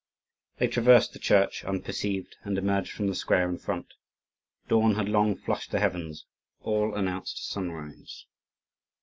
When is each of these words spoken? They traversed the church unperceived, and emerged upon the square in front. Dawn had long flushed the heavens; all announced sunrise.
They 0.57 0.67
traversed 0.67 1.13
the 1.13 1.19
church 1.19 1.63
unperceived, 1.63 2.35
and 2.43 2.57
emerged 2.57 2.95
upon 2.95 3.05
the 3.05 3.13
square 3.13 3.47
in 3.47 3.59
front. 3.59 3.93
Dawn 4.67 4.95
had 4.95 5.07
long 5.07 5.35
flushed 5.35 5.69
the 5.69 5.79
heavens; 5.79 6.25
all 6.63 6.95
announced 6.95 7.47
sunrise. 7.47 8.25